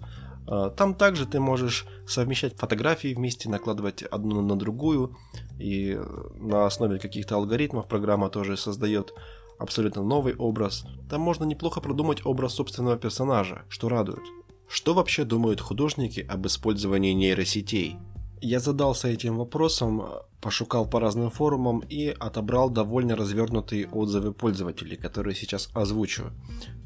А, 0.47 0.69
там 0.69 0.93
также 0.93 1.25
ты 1.25 1.39
можешь 1.39 1.87
совмещать 2.07 2.55
фотографии 2.55 3.15
вместе, 3.15 3.49
накладывать 3.49 4.03
одну 4.03 4.41
на 4.41 4.55
другую, 4.55 5.17
и 5.59 5.99
на 6.35 6.67
основе 6.67 6.99
каких-то 6.99 7.35
алгоритмов 7.35 7.87
программа 7.87 8.29
тоже 8.29 8.57
создает 8.57 9.11
абсолютно 9.57 10.03
новый 10.03 10.35
образ. 10.35 10.85
Там 11.09 11.21
можно 11.21 11.45
неплохо 11.45 11.81
продумать 11.81 12.23
образ 12.25 12.53
собственного 12.53 12.97
персонажа, 12.97 13.63
что 13.69 13.89
радует. 13.89 14.23
Что 14.67 14.93
вообще 14.93 15.23
думают 15.23 15.61
художники 15.61 16.19
об 16.19 16.45
использовании 16.45 17.13
нейросетей? 17.13 17.97
Я 18.45 18.59
задался 18.59 19.07
этим 19.07 19.37
вопросом, 19.37 20.03
пошукал 20.41 20.85
по 20.85 20.99
разным 20.99 21.31
форумам 21.31 21.79
и 21.79 22.07
отобрал 22.07 22.69
довольно 22.69 23.15
развернутые 23.15 23.87
отзывы 23.87 24.33
пользователей, 24.33 24.97
которые 24.97 25.33
сейчас 25.33 25.69
озвучу 25.73 26.23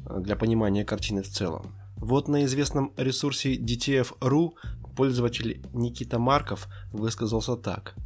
э, 0.08 0.20
для 0.20 0.36
понимания 0.36 0.84
картины 0.84 1.22
в 1.22 1.28
целом. 1.28 1.74
Вот 1.96 2.28
на 2.28 2.44
известном 2.44 2.92
ресурсе 2.96 3.56
DTF.ru 3.56 4.50
пользователь 4.94 5.60
Никита 5.72 6.20
Марков 6.20 6.68
высказался 6.92 7.56
так. 7.56 7.96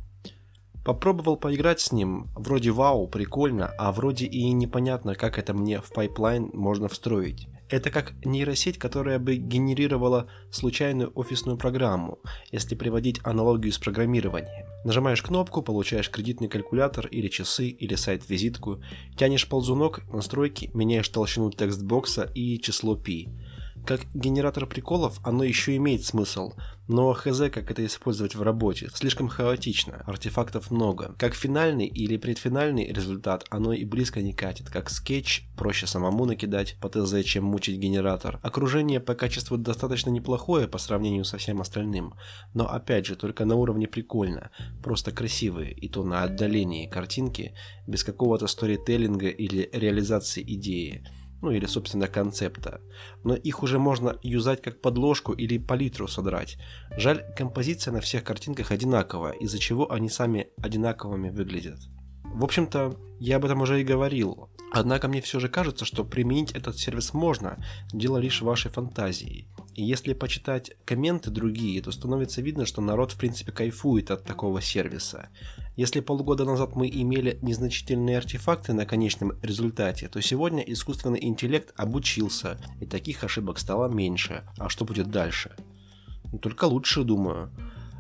Попробовал 0.83 1.37
поиграть 1.37 1.81
с 1.81 1.93
ним, 1.93 2.31
вроде 2.35 2.71
вау, 2.71 3.07
прикольно, 3.07 3.67
а 3.79 3.93
вроде 3.93 4.25
и 4.25 4.51
непонятно, 4.51 5.15
как 5.15 5.39
это 5.39 5.53
мне 5.53 5.83
в 5.83 5.93
pipeline 5.93 6.49
можно 6.55 6.89
встроить. 6.89 7.49
Это 7.73 7.91
как 7.91 8.13
нейросеть, 8.23 8.77
которая 8.77 9.19
бы 9.19 9.37
генерировала 9.37 10.29
случайную 10.51 11.11
офисную 11.15 11.57
программу, 11.57 12.19
если 12.51 12.75
приводить 12.75 13.19
аналогию 13.25 13.73
с 13.73 13.79
программированием. 13.79 14.67
Нажимаешь 14.85 15.23
кнопку, 15.23 15.63
получаешь 15.63 16.11
кредитный 16.11 16.49
калькулятор 16.49 17.07
или 17.07 17.29
часы, 17.29 17.69
или 17.69 17.95
сайт-визитку, 17.95 18.83
тянешь 19.17 19.49
ползунок, 19.49 20.03
настройки, 20.13 20.71
меняешь 20.75 21.09
толщину 21.09 21.51
текстбокса 21.51 22.31
и 22.35 22.61
число 22.61 22.95
π. 22.95 23.29
Как 23.87 24.03
генератор 24.13 24.67
приколов 24.67 25.19
оно 25.25 25.43
еще 25.43 25.75
имеет 25.77 26.05
смысл, 26.05 26.53
но 26.93 27.13
хз 27.15 27.51
как 27.51 27.71
это 27.71 27.85
использовать 27.87 28.35
в 28.35 28.43
работе, 28.43 28.89
слишком 28.93 29.29
хаотично, 29.29 30.03
артефактов 30.07 30.71
много. 30.71 31.15
Как 31.19 31.35
финальный 31.35 31.87
или 31.87 32.19
предфинальный 32.19 32.93
результат 32.93 33.47
оно 33.51 33.73
и 33.73 33.85
близко 33.85 34.21
не 34.21 34.35
катит, 34.35 34.69
как 34.69 34.91
скетч 34.91 35.47
проще 35.57 35.87
самому 35.87 36.27
накидать 36.27 36.77
по 36.81 36.91
ТЗ, 36.91 37.25
чем 37.25 37.45
мучить 37.45 37.79
генератор. 37.79 38.39
Окружение 38.43 39.01
по 39.01 39.15
качеству 39.15 39.57
достаточно 39.57 40.11
неплохое 40.11 40.69
по 40.69 40.79
сравнению 40.79 41.25
со 41.25 41.39
всем 41.39 41.63
остальным, 41.63 42.15
но 42.53 42.69
опять 42.69 43.07
же 43.07 43.17
только 43.17 43.47
на 43.47 43.57
уровне 43.57 43.89
прикольно, 43.89 44.51
просто 44.83 45.13
красивые, 45.13 45.73
и 45.73 45.89
то 45.89 46.05
на 46.05 46.25
отдалении 46.25 46.89
картинки, 46.89 47.55
без 47.87 48.05
какого-то 48.05 48.47
сторителлинга 48.47 49.29
или 49.29 49.71
реализации 49.73 50.45
идеи 50.47 51.03
ну 51.43 51.51
или, 51.51 51.67
собственно, 51.67 52.07
концепта. 52.07 52.81
Но 53.25 53.35
их 53.35 53.63
уже 53.63 53.79
можно 53.79 54.17
юзать 54.23 54.63
как 54.63 54.81
подложку 54.81 55.33
или 55.33 55.59
палитру 55.59 56.09
содрать. 56.09 56.57
Жаль, 56.97 57.25
композиция 57.37 57.93
на 57.93 58.01
всех 58.01 58.25
картинках 58.25 58.71
одинаковая, 58.71 59.33
из-за 59.33 59.59
чего 59.59 59.93
они 59.93 60.09
сами 60.09 60.49
одинаковыми 60.63 61.31
выглядят. 61.31 61.81
В 62.25 62.45
общем-то, 62.45 62.97
я 63.21 63.37
об 63.37 63.45
этом 63.45 63.61
уже 63.61 63.81
и 63.81 63.85
говорил. 63.85 64.49
Однако 64.73 65.09
мне 65.09 65.21
все 65.21 65.39
же 65.39 65.49
кажется, 65.49 65.85
что 65.85 66.05
применить 66.05 66.53
этот 66.53 66.79
сервис 66.79 67.13
можно, 67.13 67.63
дело 67.93 68.17
лишь 68.17 68.41
вашей 68.41 68.71
фантазии. 68.71 69.49
И 69.75 69.83
если 69.83 70.13
почитать 70.13 70.73
комменты 70.85 71.31
другие, 71.31 71.81
то 71.81 71.91
становится 71.93 72.43
видно, 72.43 72.67
что 72.67 72.83
народ 72.83 73.13
в 73.13 73.17
принципе 73.17 73.53
кайфует 73.53 74.11
от 74.11 74.25
такого 74.25 74.61
сервиса. 74.61 75.29
Если 75.77 76.01
полгода 76.01 76.45
назад 76.45 76.77
мы 76.77 76.89
имели 76.89 77.39
незначительные 77.41 78.19
артефакты 78.19 78.75
на 78.75 78.85
конечном 78.85 79.33
результате, 79.43 80.09
то 80.09 80.21
сегодня 80.21 80.63
искусственный 80.63 81.25
интеллект 81.25 81.73
обучился, 81.77 82.59
и 82.81 82.87
таких 82.87 83.25
ошибок 83.25 83.59
стало 83.59 83.89
меньше. 83.89 84.45
А 84.59 84.69
что 84.69 84.85
будет 84.85 85.11
дальше? 85.11 85.53
Ну, 86.31 86.39
только 86.39 86.67
лучше, 86.67 87.05
думаю. 87.05 87.51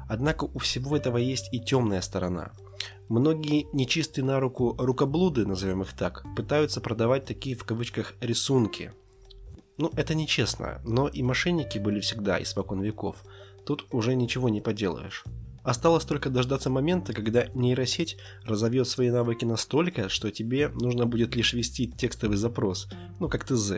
Однако 0.09 0.45
у 0.45 0.59
всего 0.59 0.97
этого 0.97 1.17
есть 1.17 1.49
и 1.53 1.61
темная 1.61 2.03
сторона. 2.03 2.53
Многие 3.09 3.67
нечистые 3.73 4.25
на 4.25 4.41
руку 4.41 4.75
рукоблуды, 4.79 5.47
назовем 5.47 5.83
их 5.83 5.93
так, 5.95 6.25
пытаются 6.37 6.81
продавать 6.81 7.25
такие 7.25 7.57
в 7.57 7.65
кавычках 7.65 8.15
рисунки. 8.21 8.93
Ну, 9.79 9.91
это 9.97 10.15
нечестно, 10.15 10.81
но 10.85 11.09
и 11.09 11.23
мошенники 11.23 11.79
были 11.79 12.01
всегда, 12.01 12.43
испокон 12.43 12.81
веков. 12.81 13.25
Тут 13.65 13.87
уже 13.91 14.15
ничего 14.15 14.49
не 14.49 14.61
поделаешь. 14.61 15.25
Осталось 15.63 16.05
только 16.05 16.29
дождаться 16.29 16.71
момента, 16.71 17.13
когда 17.13 17.47
нейросеть 17.55 18.17
разовьет 18.45 18.89
свои 18.89 19.11
навыки 19.11 19.45
настолько, 19.45 20.09
что 20.09 20.31
тебе 20.31 20.69
нужно 20.69 21.07
будет 21.07 21.37
лишь 21.37 21.53
ввести 21.53 21.87
текстовый 21.87 22.37
запрос, 22.37 22.89
ну 23.21 23.29
как 23.29 23.45
ТЗ, 23.45 23.73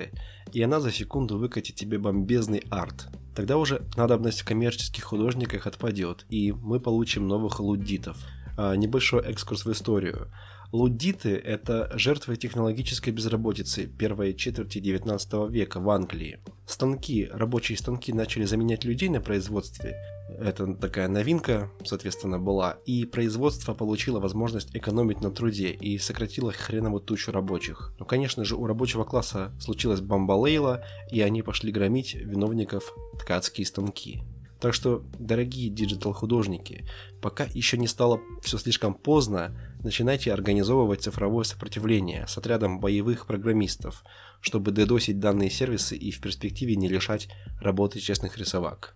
и 0.52 0.62
она 0.62 0.80
за 0.80 0.90
секунду 0.90 1.36
выкатит 1.36 1.76
тебе 1.76 1.98
бомбезный 1.98 2.62
арт. 2.70 3.08
Тогда 3.34 3.58
уже 3.58 3.82
надобность 3.96 4.40
в 4.40 4.46
коммерческих 4.46 5.04
художниках 5.04 5.66
отпадет, 5.66 6.24
и 6.30 6.52
мы 6.52 6.80
получим 6.80 7.28
новых 7.28 7.60
луддитов. 7.60 8.16
А, 8.56 8.74
небольшой 8.76 9.22
экскурс 9.22 9.64
в 9.64 9.72
историю. 9.72 10.30
Лудиты– 10.74 11.36
это 11.44 11.88
жертвы 11.94 12.36
технологической 12.36 13.12
безработицы 13.12 13.86
первой 13.86 14.34
четверти 14.34 14.80
19 14.80 15.48
века 15.48 15.78
в 15.78 15.88
Англии. 15.88 16.40
Станки, 16.66 17.28
рабочие 17.32 17.78
станки 17.78 18.12
начали 18.12 18.42
заменять 18.44 18.84
людей 18.84 19.08
на 19.08 19.20
производстве. 19.20 19.94
Это 20.36 20.74
такая 20.74 21.06
новинка, 21.06 21.70
соответственно, 21.84 22.40
была. 22.40 22.78
И 22.86 23.04
производство 23.04 23.72
получило 23.72 24.18
возможность 24.18 24.74
экономить 24.74 25.20
на 25.20 25.30
труде 25.30 25.68
и 25.68 25.96
сократило 25.98 26.50
хреновую 26.50 27.02
тучу 27.02 27.30
рабочих. 27.30 27.94
Но, 28.00 28.04
конечно 28.04 28.44
же, 28.44 28.56
у 28.56 28.66
рабочего 28.66 29.04
класса 29.04 29.52
случилась 29.60 30.00
бомбалейла, 30.00 30.82
и 31.08 31.20
они 31.20 31.42
пошли 31.42 31.70
громить 31.70 32.16
виновников 32.16 32.92
ткацкие 33.20 33.64
станки. 33.64 34.24
Так 34.64 34.72
что, 34.72 35.04
дорогие 35.18 35.68
digital-художники, 35.68 36.86
пока 37.20 37.44
еще 37.52 37.76
не 37.76 37.86
стало 37.86 38.22
все 38.40 38.56
слишком 38.56 38.94
поздно, 38.94 39.54
начинайте 39.82 40.32
организовывать 40.32 41.02
цифровое 41.02 41.44
сопротивление 41.44 42.26
с 42.26 42.38
отрядом 42.38 42.80
боевых 42.80 43.26
программистов, 43.26 44.02
чтобы 44.40 44.72
дедосить 44.72 45.20
данные 45.20 45.50
сервисы 45.50 45.98
и 45.98 46.10
в 46.10 46.18
перспективе 46.22 46.76
не 46.76 46.88
лишать 46.88 47.28
работы 47.60 48.00
честных 48.00 48.38
рисовак. 48.38 48.94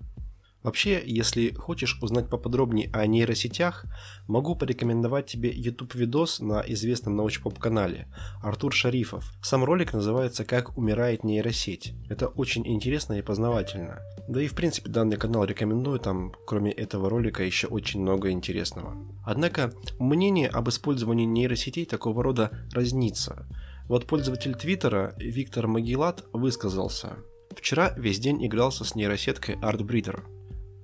Вообще, 0.68 1.02
если 1.02 1.54
хочешь 1.54 1.98
узнать 2.02 2.28
поподробнее 2.28 2.90
о 2.92 3.06
нейросетях, 3.06 3.87
могу 4.26 4.54
порекомендовать 4.54 5.25
тебе 5.25 5.50
YouTube-видос 5.50 6.40
на 6.40 6.60
известном 6.60 7.16
научпоп-канале 7.16 8.06
Артур 8.42 8.75
Шарифов. 8.75 9.32
Сам 9.40 9.64
ролик 9.64 9.94
называется 9.94 10.44
«Как 10.44 10.76
умирает 10.76 11.25
нейросеть». 11.25 11.94
Это 12.10 12.26
очень 12.28 12.68
интересно 12.68 13.14
и 13.14 13.22
познавательно. 13.22 14.00
Да 14.28 14.42
и 14.42 14.46
в 14.46 14.54
принципе 14.54 14.90
данный 14.90 15.16
канал 15.16 15.46
рекомендую, 15.46 16.00
там 16.00 16.34
кроме 16.46 16.70
этого 16.70 17.08
ролика 17.08 17.42
еще 17.42 17.66
очень 17.68 18.02
много 18.02 18.30
интересного. 18.30 18.94
Однако 19.25 19.72
мнение 19.98 20.48
об 20.48 20.68
использовании 20.68 21.25
нейросетей 21.25 21.87
такого 21.87 22.22
рода 22.22 22.50
разнится. 22.75 23.46
Вот 23.87 24.06
пользователь 24.06 24.54
Твиттера 24.54 25.14
Виктор 25.16 25.66
Магилат 25.66 26.26
высказался. 26.34 27.16
Вчера 27.56 27.94
весь 27.96 28.18
день 28.18 28.44
игрался 28.44 28.84
с 28.84 28.94
нейросеткой 28.94 29.54
ArtBreeder. 29.54 30.38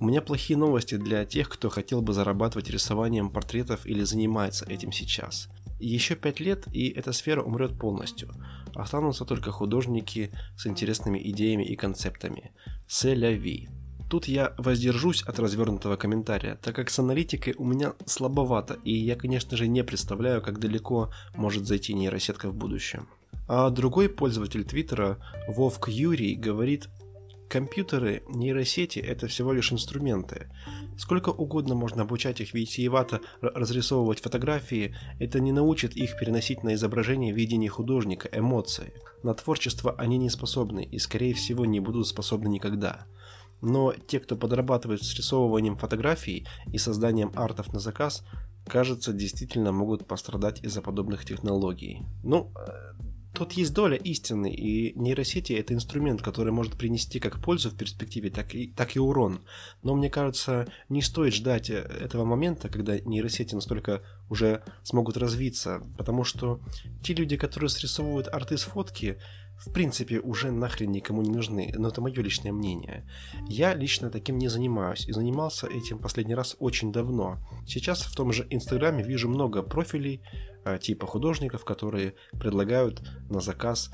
У 0.05 0.07
меня 0.07 0.21
плохие 0.21 0.59
новости 0.59 0.97
для 0.97 1.25
тех, 1.25 1.49
кто 1.49 1.71
хотел 1.71 2.03
бы 2.03 2.13
зарабатывать 2.13 2.69
рисованием 2.69 3.31
портретов 3.31 3.87
или 3.87 4.05
занимается 4.05 4.67
этим 4.67 4.93
сейчас. 4.93 5.49
Еще 5.81 6.15
пять 6.15 6.41
лет, 6.41 6.67
и 6.75 6.91
эта 6.91 7.15
сфера 7.15 7.43
умрет 7.43 7.79
полностью. 7.79 8.31
Останутся 8.75 9.25
только 9.25 9.51
художники 9.51 10.31
с 10.59 10.67
интересными 10.67 11.19
идеями 11.31 11.65
и 11.65 11.75
концептами. 11.75 12.53
Селя 12.87 13.33
Ви. 13.33 13.71
Тут 14.11 14.29
я 14.29 14.53
воздержусь 14.59 15.23
от 15.23 15.39
развернутого 15.39 15.97
комментария, 15.97 16.57
так 16.57 16.77
как 16.77 16.91
с 16.91 16.99
аналитикой 16.99 17.55
у 17.57 17.65
меня 17.65 17.95
слабовато, 18.05 18.75
и 18.85 18.93
я, 18.93 19.17
конечно 19.17 19.57
же, 19.57 19.67
не 19.69 19.83
представляю, 19.83 20.43
как 20.43 20.59
далеко 20.61 21.15
может 21.35 21.67
зайти 21.67 21.95
нейросетка 21.95 22.51
в 22.51 22.55
будущем. 22.55 23.09
А 23.49 23.71
другой 23.71 24.11
пользователь 24.11 24.65
Твиттера, 24.65 25.17
Вовк 25.49 25.89
Юрий, 25.89 26.35
говорит 26.35 26.91
Компьютеры, 27.49 28.23
нейросети– 28.29 28.99
это 29.01 29.29
всего 29.29 29.53
лишь 29.53 29.73
инструменты. 29.73 30.49
Сколько 30.97 31.29
угодно 31.29 31.75
можно 31.75 32.03
обучать 32.03 32.41
их 32.41 32.55
витиевато 32.55 33.21
разрисовывать 33.41 34.21
фотографии, 34.21 34.95
это 35.19 35.41
не 35.41 35.53
научит 35.53 35.97
их 35.97 36.19
переносить 36.19 36.63
на 36.63 36.75
изображение 36.75 37.33
видение 37.33 37.71
художника, 37.71 38.29
эмоции. 38.33 38.93
На 39.23 39.35
творчество 39.35 39.95
они 39.99 40.19
не 40.19 40.31
способны 40.31 40.85
и, 40.85 40.99
скорее 40.99 41.35
всего, 41.35 41.65
не 41.65 41.81
будут 41.81 42.07
способны 42.07 42.49
никогда. 42.49 43.07
Но 43.61 43.93
те, 43.93 44.21
кто 44.21 44.37
подрабатывает 44.37 45.03
с 45.03 45.15
рисовыванием 45.15 45.77
фотографий 45.77 46.47
и 46.73 46.79
созданием 46.79 47.33
артов 47.35 47.73
на 47.73 47.79
заказ, 47.79 48.25
кажется, 48.67 49.13
действительно 49.13 49.73
могут 49.73 50.07
пострадать 50.07 50.63
из-за 50.63 50.83
подобных 50.83 51.25
технологий. 51.25 52.03
Ну, 52.23 52.53
э, 52.57 52.95
Тут 53.35 53.53
есть 53.55 53.75
доля 53.75 53.97
истины, 53.97 54.53
и 54.53 54.97
нейросети 54.99 55.53
это 55.53 55.75
инструмент, 55.75 56.23
который 56.23 56.53
может 56.53 56.79
принести 56.79 57.19
как 57.19 57.43
пользу 57.43 57.71
в 57.71 57.76
перспективе, 57.76 58.31
так 58.31 58.55
и, 58.55 58.69
так 58.69 58.95
и 58.95 59.00
урон. 59.00 59.41
Но 59.83 59.97
мне 59.97 60.09
кажется, 60.09 60.69
не 60.88 61.03
стоит 61.03 61.35
ждать 61.35 61.69
э, 61.69 61.75
этого 61.75 62.25
момента, 62.25 62.69
когда 62.69 62.99
нейросети 62.99 63.55
настолько 63.55 64.03
уже 64.31 64.62
смогут 64.85 65.17
развиться, 65.17 65.83
потому 65.99 66.23
что 66.23 66.61
те 67.03 67.12
люди, 67.12 67.37
которые 67.37 67.71
срисовывают 67.71 68.29
арты 68.29 68.57
с 68.57 68.62
фотки, 68.62 69.19
в 69.59 69.73
принципе 69.73 70.21
уже 70.21 70.50
нахрен 70.50 70.91
никому 70.91 71.23
не 71.23 71.31
нужны, 71.31 71.73
но 71.76 71.88
это 71.88 72.00
мое 72.00 72.21
личное 72.23 72.53
мнение. 72.53 73.09
Я 73.49 73.75
лично 73.75 74.11
таким 74.11 74.38
не 74.38 74.49
занимаюсь 74.49 75.07
и 75.09 75.12
занимался 75.12 75.67
этим 75.67 75.99
последний 75.99 76.35
раз 76.35 76.57
очень 76.59 76.93
давно. 76.93 77.38
Сейчас 77.67 78.03
в 78.03 78.14
том 78.14 78.33
же 78.33 78.47
Инстаграме 78.50 79.03
вижу 79.03 79.29
много 79.29 79.62
профилей 79.62 80.23
э, 80.64 80.79
типа 80.79 81.07
художников, 81.07 81.64
которые 81.64 82.14
предлагают 82.33 83.03
на 83.35 83.41
заказ 83.41 83.91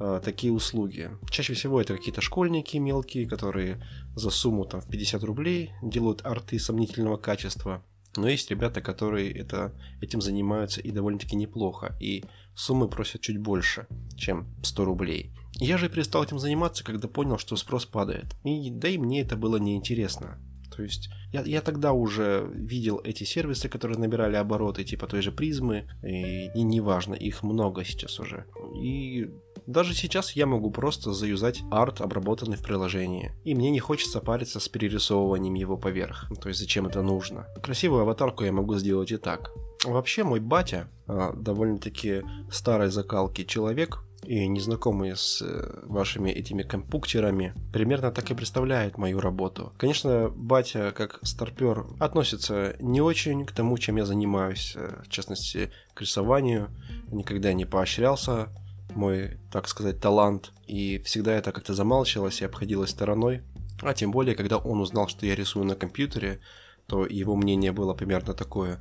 э, 0.00 0.20
такие 0.22 0.52
услуги. 0.52 1.10
Чаще 1.30 1.54
всего 1.54 1.80
это 1.80 1.96
какие-то 1.96 2.20
школьники 2.20 2.76
мелкие, 2.76 3.26
которые 3.26 3.82
за 4.14 4.30
сумму 4.30 4.64
там 4.64 4.80
в 4.80 4.88
50 4.88 5.22
рублей 5.24 5.72
делают 5.82 6.26
арты 6.26 6.58
сомнительного 6.58 7.16
качества. 7.16 7.82
Но 8.16 8.28
есть 8.28 8.50
ребята, 8.50 8.80
которые 8.80 9.30
это, 9.32 9.72
этим 10.00 10.20
занимаются 10.20 10.80
и 10.80 10.90
довольно-таки 10.90 11.36
неплохо, 11.36 11.96
и 12.00 12.24
суммы 12.54 12.88
просят 12.88 13.20
чуть 13.20 13.38
больше, 13.38 13.86
чем 14.16 14.48
100 14.62 14.84
рублей. 14.84 15.32
Я 15.54 15.78
же 15.78 15.88
перестал 15.88 16.24
этим 16.24 16.38
заниматься, 16.38 16.82
когда 16.82 17.06
понял, 17.06 17.38
что 17.38 17.54
спрос 17.56 17.86
падает. 17.86 18.34
И 18.44 18.70
да 18.70 18.88
и 18.88 18.98
мне 18.98 19.20
это 19.20 19.36
было 19.36 19.58
неинтересно. 19.58 20.38
То 20.74 20.82
есть 20.82 21.10
я, 21.32 21.42
я 21.42 21.60
тогда 21.60 21.92
уже 21.92 22.48
видел 22.54 23.00
эти 23.04 23.24
сервисы, 23.24 23.68
которые 23.68 23.98
набирали 23.98 24.36
обороты, 24.36 24.84
типа 24.84 25.06
той 25.06 25.22
же 25.22 25.32
призмы, 25.32 25.88
и, 26.02 26.46
и 26.46 26.62
неважно, 26.62 27.14
их 27.14 27.42
много 27.42 27.84
сейчас 27.84 28.20
уже. 28.20 28.46
И 28.82 29.30
даже 29.66 29.94
сейчас 29.94 30.32
я 30.32 30.46
могу 30.46 30.70
просто 30.70 31.12
заюзать 31.12 31.62
арт, 31.70 32.00
обработанный 32.00 32.56
в 32.56 32.62
приложении. 32.62 33.32
И 33.44 33.54
мне 33.54 33.70
не 33.70 33.80
хочется 33.80 34.20
париться 34.20 34.60
с 34.60 34.68
перерисовыванием 34.68 35.54
его 35.54 35.76
поверх. 35.76 36.30
То 36.40 36.48
есть 36.48 36.60
зачем 36.60 36.86
это 36.86 37.02
нужно? 37.02 37.46
Красивую 37.62 38.02
аватарку 38.02 38.44
я 38.44 38.52
могу 38.52 38.76
сделать 38.76 39.12
и 39.12 39.16
так. 39.16 39.52
Вообще 39.84 40.24
мой 40.24 40.40
батя, 40.40 40.88
а, 41.06 41.32
довольно-таки 41.32 42.22
старой 42.50 42.90
закалки 42.90 43.44
человек, 43.44 44.02
и 44.24 44.46
незнакомый 44.46 45.16
с 45.16 45.42
э, 45.42 45.80
вашими 45.84 46.30
этими 46.30 46.62
компуктерами, 46.62 47.54
примерно 47.72 48.10
так 48.12 48.30
и 48.30 48.34
представляет 48.34 48.98
мою 48.98 49.20
работу. 49.20 49.72
Конечно, 49.78 50.28
батя, 50.28 50.92
как 50.92 51.18
старпер, 51.22 51.86
относится 51.98 52.76
не 52.80 53.00
очень 53.00 53.46
к 53.46 53.52
тому, 53.52 53.78
чем 53.78 53.96
я 53.96 54.04
занимаюсь, 54.04 54.74
э, 54.76 55.02
в 55.04 55.08
частности, 55.08 55.70
к 55.94 56.00
рисованию. 56.00 56.68
Никогда 57.10 57.52
не 57.52 57.64
поощрялся 57.64 58.48
мой, 58.94 59.38
так 59.50 59.68
сказать, 59.68 60.00
талант, 60.00 60.52
и 60.66 60.98
всегда 60.98 61.32
это 61.32 61.52
как-то 61.52 61.74
замалчивалось 61.74 62.42
и 62.42 62.44
обходилось 62.44 62.90
стороной. 62.90 63.42
А 63.82 63.94
тем 63.94 64.10
более, 64.10 64.34
когда 64.34 64.58
он 64.58 64.80
узнал, 64.80 65.08
что 65.08 65.26
я 65.26 65.34
рисую 65.34 65.64
на 65.64 65.74
компьютере, 65.74 66.40
то 66.86 67.06
его 67.06 67.36
мнение 67.36 67.72
было 67.72 67.94
примерно 67.94 68.34
такое. 68.34 68.80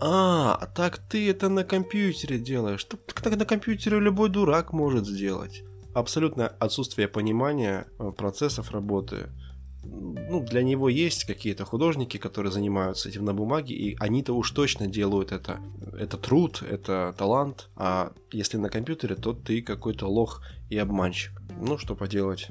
А, 0.00 0.66
так 0.74 0.98
ты 0.98 1.30
это 1.30 1.48
на 1.48 1.64
компьютере 1.64 2.38
делаешь. 2.38 2.84
Так, 2.84 3.20
так 3.20 3.36
на 3.36 3.44
компьютере 3.44 3.98
любой 4.00 4.30
дурак 4.30 4.72
может 4.72 5.06
сделать. 5.06 5.62
Абсолютное 5.94 6.46
отсутствие 6.46 7.08
понимания 7.08 7.86
э, 7.98 8.12
процессов 8.16 8.70
работы 8.70 9.28
ну, 9.82 10.40
для 10.40 10.62
него 10.62 10.88
есть 10.88 11.24
какие-то 11.24 11.64
художники, 11.64 12.16
которые 12.16 12.52
занимаются 12.52 13.08
этим 13.08 13.24
на 13.24 13.34
бумаге, 13.34 13.74
и 13.74 13.96
они-то 13.98 14.34
уж 14.34 14.50
точно 14.50 14.86
делают 14.86 15.32
это. 15.32 15.60
Это 15.98 16.16
труд, 16.16 16.62
это 16.62 17.14
талант, 17.16 17.70
а 17.76 18.12
если 18.30 18.58
на 18.58 18.68
компьютере, 18.68 19.14
то 19.14 19.32
ты 19.32 19.62
какой-то 19.62 20.06
лох 20.06 20.42
и 20.68 20.76
обманщик. 20.76 21.32
Ну, 21.58 21.78
что 21.78 21.94
поделать. 21.94 22.48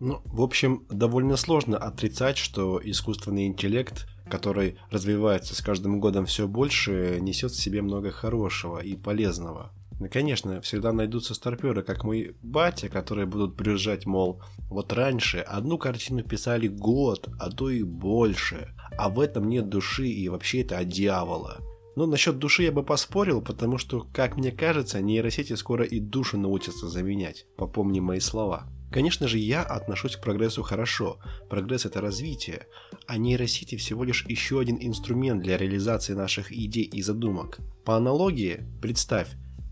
Ну, 0.00 0.20
в 0.24 0.42
общем, 0.42 0.86
довольно 0.90 1.36
сложно 1.36 1.78
отрицать, 1.78 2.36
что 2.36 2.80
искусственный 2.82 3.46
интеллект, 3.46 4.06
который 4.28 4.78
развивается 4.90 5.54
с 5.54 5.60
каждым 5.60 6.00
годом 6.00 6.26
все 6.26 6.46
больше, 6.48 7.18
несет 7.20 7.52
в 7.52 7.60
себе 7.60 7.82
много 7.82 8.10
хорошего 8.10 8.78
и 8.78 8.94
полезного. 8.94 9.72
Ну, 9.98 10.08
конечно, 10.10 10.60
всегда 10.60 10.92
найдутся 10.92 11.34
старперы, 11.34 11.82
как 11.82 12.04
мой 12.04 12.36
батя, 12.42 12.88
которые 12.88 13.26
будут 13.26 13.56
приезжать, 13.56 14.04
мол, 14.04 14.42
вот 14.68 14.92
раньше 14.92 15.38
одну 15.38 15.78
картину 15.78 16.22
писали 16.22 16.68
год, 16.68 17.28
а 17.38 17.50
то 17.50 17.70
и 17.70 17.82
больше, 17.82 18.74
а 18.98 19.08
в 19.08 19.20
этом 19.20 19.48
нет 19.48 19.70
души 19.70 20.06
и 20.06 20.28
вообще 20.28 20.60
это 20.60 20.78
от 20.78 20.88
дьявола. 20.88 21.60
Но 21.96 22.04
насчет 22.04 22.38
души 22.38 22.64
я 22.64 22.72
бы 22.72 22.82
поспорил, 22.82 23.40
потому 23.40 23.78
что, 23.78 24.06
как 24.12 24.36
мне 24.36 24.52
кажется, 24.52 25.00
нейросети 25.00 25.54
скоро 25.54 25.82
и 25.82 25.98
душу 25.98 26.36
научатся 26.36 26.88
заменять. 26.88 27.46
Попомни 27.56 28.00
мои 28.00 28.20
слова. 28.20 28.66
Конечно 28.90 29.28
же, 29.28 29.38
я 29.38 29.62
отношусь 29.62 30.16
к 30.16 30.20
прогрессу 30.20 30.62
хорошо. 30.62 31.18
Прогресс– 31.50 31.84
это 31.86 32.00
развитие. 32.00 32.66
А 33.06 33.18
нейросети 33.18 33.76
всего 33.76 34.04
лишь 34.04 34.24
еще 34.26 34.60
один 34.60 34.78
инструмент 34.80 35.42
для 35.42 35.58
реализации 35.58 36.14
наших 36.14 36.52
идей 36.52 36.84
и 36.84 37.02
задумок. 37.02 37.58
По 37.84 37.96
аналогии, 37.96 38.64
представь, 38.80 39.28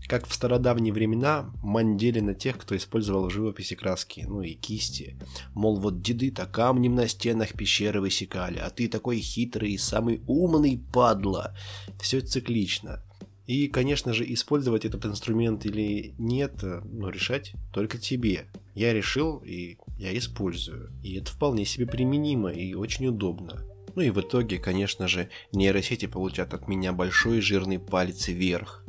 как 0.07 0.27
в 0.27 0.33
стародавние 0.33 0.93
времена 0.93 1.51
мандели 1.63 2.19
на 2.19 2.35
тех, 2.35 2.57
кто 2.57 2.75
использовал 2.75 3.27
в 3.27 3.31
живописи 3.31 3.75
краски, 3.75 4.25
ну 4.27 4.41
и 4.41 4.53
кисти. 4.53 5.17
Мол, 5.53 5.79
вот 5.79 6.01
деды-то 6.01 6.45
камнем 6.45 6.95
на 6.95 7.07
стенах 7.07 7.53
пещеры 7.53 8.01
высекали, 8.01 8.59
а 8.59 8.69
ты 8.69 8.87
такой 8.87 9.19
хитрый 9.19 9.71
и 9.71 9.77
самый 9.77 10.21
умный 10.27 10.83
падла. 10.93 11.55
Все 11.99 12.21
циклично. 12.21 13.01
И, 13.47 13.67
конечно 13.67 14.13
же, 14.13 14.31
использовать 14.33 14.85
этот 14.85 15.05
инструмент 15.05 15.65
или 15.65 16.15
нет, 16.17 16.63
э, 16.63 16.81
ну, 16.83 17.09
решать 17.09 17.53
только 17.71 17.97
тебе. 17.97 18.47
Я 18.73 18.93
решил, 18.93 19.37
и 19.45 19.77
я 19.99 20.17
использую. 20.17 20.91
И 21.03 21.15
это 21.15 21.31
вполне 21.31 21.63
себе 21.65 21.85
применимо 21.85 22.49
и 22.51 22.73
очень 22.73 23.07
удобно. 23.07 23.63
Ну 23.95 24.01
и 24.01 24.09
в 24.09 24.19
итоге, 24.19 24.57
конечно 24.57 25.07
же, 25.07 25.29
нейросети 25.53 26.07
получат 26.07 26.53
от 26.53 26.67
меня 26.67 26.91
большой 26.91 27.39
жирный 27.39 27.79
палец 27.79 28.27
вверх. 28.27 28.83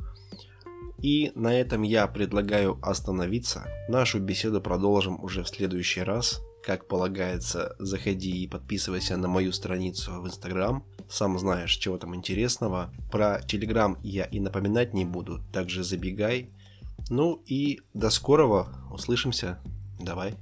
И 1.03 1.31
на 1.35 1.55
этом 1.55 1.83
я 1.83 2.07
предлагаю 2.07 2.79
остановиться. 2.83 3.69
Нашу 3.89 4.21
беседу 4.21 4.61
продолжим 4.63 5.23
уже 5.23 5.45
в 5.45 5.49
следующий 5.49 6.01
раз. 6.01 6.41
Как 6.65 6.89
полагается, 6.89 7.77
заходи 7.79 8.43
и 8.43 8.49
подписывайся 8.49 9.17
на 9.17 9.29
мою 9.29 9.53
страницу 9.53 10.21
в 10.21 10.27
Инстаграм. 10.27 10.85
Сам 11.09 11.39
знаешь, 11.39 11.77
чего 11.77 11.99
там 11.99 12.15
интересного. 12.15 12.93
Про 13.11 13.41
Телеграм 13.43 13.99
я 14.03 14.25
и 14.25 14.41
напоминать 14.41 14.95
не 14.95 15.05
буду, 15.05 15.41
также 15.53 15.85
забегай. 15.85 16.51
Ну 17.11 17.43
и 17.47 17.81
до 17.95 18.11
скорого, 18.11 18.69
услышимся. 18.91 19.59
Давай. 20.01 20.35